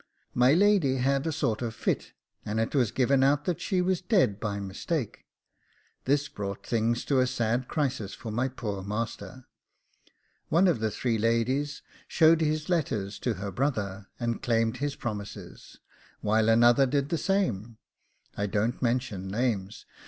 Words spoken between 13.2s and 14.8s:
her brother, and claimed